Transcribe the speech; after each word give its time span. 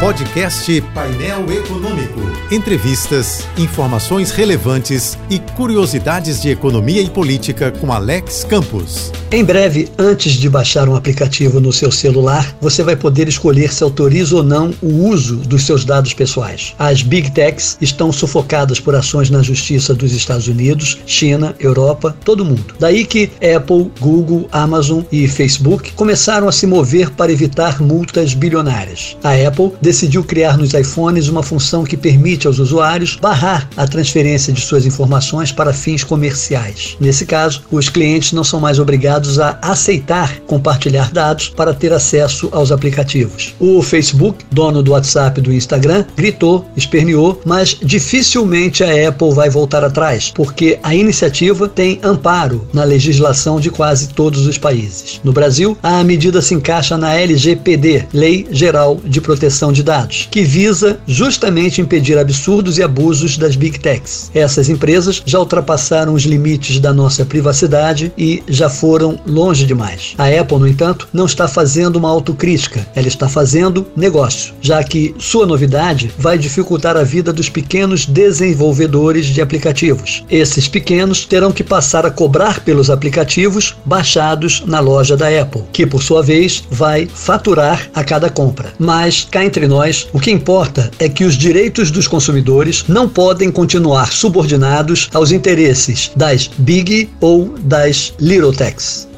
Podcast 0.00 0.80
Painel 0.94 1.44
Econômico. 1.52 2.20
Entrevistas, 2.50 3.46
informações 3.58 4.30
relevantes 4.30 5.18
e 5.28 5.38
curiosidades 5.38 6.40
de 6.40 6.48
economia 6.48 7.02
e 7.02 7.10
política 7.10 7.70
com 7.70 7.92
Alex 7.92 8.42
Campos. 8.42 9.12
Em 9.30 9.44
breve, 9.44 9.88
antes 9.96 10.32
de 10.32 10.48
baixar 10.48 10.88
um 10.88 10.96
aplicativo 10.96 11.60
no 11.60 11.72
seu 11.72 11.92
celular, 11.92 12.56
você 12.60 12.82
vai 12.82 12.96
poder 12.96 13.28
escolher 13.28 13.72
se 13.72 13.84
autoriza 13.84 14.36
ou 14.36 14.42
não 14.42 14.74
o 14.82 15.06
uso 15.06 15.36
dos 15.36 15.64
seus 15.64 15.84
dados 15.84 16.14
pessoais. 16.14 16.74
As 16.78 17.02
Big 17.02 17.30
Techs 17.30 17.76
estão 17.80 18.10
sufocadas 18.10 18.80
por 18.80 18.96
ações 18.96 19.30
na 19.30 19.42
justiça 19.42 19.94
dos 19.94 20.12
Estados 20.12 20.48
Unidos, 20.48 20.98
China, 21.06 21.54
Europa, 21.60 22.16
todo 22.24 22.44
mundo. 22.44 22.74
Daí 22.80 23.04
que 23.04 23.30
Apple, 23.56 23.92
Google, 24.00 24.48
Amazon 24.50 25.02
e 25.12 25.28
Facebook 25.28 25.92
começaram 25.92 26.48
a 26.48 26.52
se 26.52 26.66
mover 26.66 27.10
para 27.10 27.30
evitar 27.30 27.80
multas 27.80 28.34
bilionárias. 28.34 29.16
A 29.22 29.34
Apple 29.34 29.70
decidiu 29.90 30.22
criar 30.22 30.56
nos 30.56 30.72
iPhones 30.72 31.26
uma 31.26 31.42
função 31.42 31.82
que 31.82 31.96
permite 31.96 32.46
aos 32.46 32.60
usuários 32.60 33.18
barrar 33.20 33.68
a 33.76 33.88
transferência 33.88 34.52
de 34.52 34.60
suas 34.60 34.86
informações 34.86 35.50
para 35.50 35.72
fins 35.72 36.04
comerciais. 36.04 36.96
Nesse 37.00 37.26
caso, 37.26 37.62
os 37.72 37.88
clientes 37.88 38.32
não 38.32 38.44
são 38.44 38.60
mais 38.60 38.78
obrigados 38.78 39.40
a 39.40 39.58
aceitar 39.60 40.38
compartilhar 40.46 41.10
dados 41.10 41.48
para 41.48 41.74
ter 41.74 41.92
acesso 41.92 42.48
aos 42.52 42.70
aplicativos. 42.70 43.52
O 43.58 43.82
Facebook, 43.82 44.44
dono 44.52 44.80
do 44.80 44.92
WhatsApp 44.92 45.40
e 45.40 45.42
do 45.42 45.52
Instagram, 45.52 46.04
gritou, 46.16 46.64
esperneou, 46.76 47.40
mas 47.44 47.76
dificilmente 47.82 48.84
a 48.84 49.08
Apple 49.08 49.34
vai 49.34 49.50
voltar 49.50 49.82
atrás, 49.82 50.30
porque 50.32 50.78
a 50.84 50.94
iniciativa 50.94 51.68
tem 51.68 51.98
amparo 52.04 52.68
na 52.72 52.84
legislação 52.84 53.58
de 53.58 53.70
quase 53.70 54.10
todos 54.10 54.46
os 54.46 54.56
países. 54.56 55.20
No 55.24 55.32
Brasil, 55.32 55.76
a 55.82 56.04
medida 56.04 56.40
se 56.40 56.54
encaixa 56.54 56.96
na 56.96 57.14
LGPD, 57.14 58.06
Lei 58.12 58.46
Geral 58.52 59.00
de 59.04 59.20
Proteção 59.20 59.72
de 59.72 59.79
dados, 59.82 60.28
que 60.30 60.42
visa 60.42 60.98
justamente 61.06 61.80
impedir 61.80 62.18
absurdos 62.18 62.78
e 62.78 62.82
abusos 62.82 63.36
das 63.36 63.56
Big 63.56 63.78
Techs. 63.78 64.30
Essas 64.34 64.68
empresas 64.68 65.22
já 65.24 65.38
ultrapassaram 65.38 66.14
os 66.14 66.22
limites 66.22 66.78
da 66.78 66.92
nossa 66.92 67.24
privacidade 67.24 68.12
e 68.16 68.42
já 68.48 68.68
foram 68.68 69.18
longe 69.26 69.64
demais. 69.64 70.14
A 70.18 70.26
Apple, 70.26 70.58
no 70.58 70.68
entanto, 70.68 71.08
não 71.12 71.26
está 71.26 71.48
fazendo 71.48 71.96
uma 71.96 72.10
autocrítica, 72.10 72.86
ela 72.94 73.08
está 73.08 73.28
fazendo 73.28 73.86
negócio, 73.96 74.54
já 74.60 74.82
que 74.82 75.14
sua 75.18 75.46
novidade 75.46 76.12
vai 76.18 76.38
dificultar 76.38 76.96
a 76.96 77.02
vida 77.02 77.32
dos 77.32 77.48
pequenos 77.48 78.06
desenvolvedores 78.06 79.26
de 79.26 79.40
aplicativos. 79.40 80.24
Esses 80.30 80.68
pequenos 80.68 81.24
terão 81.24 81.52
que 81.52 81.64
passar 81.64 82.06
a 82.06 82.10
cobrar 82.10 82.60
pelos 82.60 82.90
aplicativos 82.90 83.76
baixados 83.84 84.62
na 84.66 84.80
loja 84.80 85.16
da 85.16 85.28
Apple, 85.28 85.62
que 85.72 85.86
por 85.86 86.02
sua 86.02 86.22
vez 86.22 86.64
vai 86.70 87.06
faturar 87.06 87.88
a 87.94 88.04
cada 88.04 88.30
compra. 88.30 88.72
Mas 88.78 89.26
cá 89.30 89.44
entre 89.44 89.66
nós, 89.70 90.08
o 90.12 90.18
que 90.18 90.32
importa 90.32 90.90
é 90.98 91.08
que 91.08 91.24
os 91.24 91.34
direitos 91.34 91.90
dos 91.90 92.08
consumidores 92.08 92.84
não 92.88 93.08
podem 93.08 93.50
continuar 93.50 94.12
subordinados 94.12 95.08
aos 95.14 95.30
interesses 95.30 96.10
das 96.16 96.50
Big 96.58 97.08
ou 97.20 97.54
das 97.60 98.12
Little 98.18 98.52
Techs. 98.52 99.08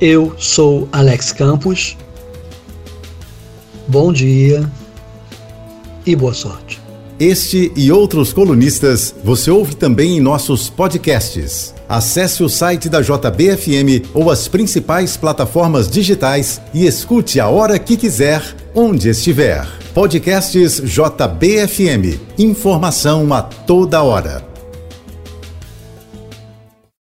Eu 0.00 0.34
sou 0.38 0.88
Alex 0.90 1.32
Campos. 1.32 1.96
Bom 3.86 4.12
dia 4.12 4.68
e 6.06 6.16
boa 6.16 6.32
sorte. 6.32 6.80
Este 7.20 7.70
e 7.76 7.92
outros 7.92 8.32
colunistas 8.32 9.14
você 9.22 9.50
ouve 9.50 9.76
também 9.76 10.16
em 10.16 10.20
nossos 10.20 10.68
podcasts. 10.68 11.72
Acesse 11.88 12.42
o 12.42 12.48
site 12.48 12.88
da 12.88 13.00
JBFM 13.00 14.08
ou 14.12 14.30
as 14.30 14.48
principais 14.48 15.16
plataformas 15.16 15.88
digitais 15.88 16.60
e 16.74 16.84
escute 16.86 17.38
a 17.38 17.48
hora 17.48 17.78
que 17.78 17.96
quiser, 17.96 18.42
onde 18.74 19.08
estiver. 19.08 19.66
Podcasts 19.94 20.80
JBFM. 20.80 22.18
Informação 22.38 23.32
a 23.32 23.42
toda 23.42 24.02
hora. 24.02 24.51